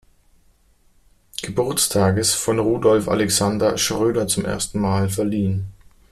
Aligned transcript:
Geburtstages 1.43 2.33
von 2.33 2.57
Rudolf 2.57 3.07
Alexander 3.07 3.77
Schröder 3.77 4.27
zum 4.27 4.45
ersten 4.45 4.79
Mal 4.79 5.07
verliehen. 5.09 5.67